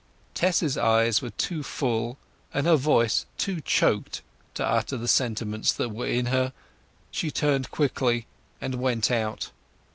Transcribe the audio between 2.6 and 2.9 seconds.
her